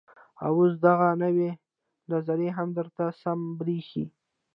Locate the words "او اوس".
0.45-0.73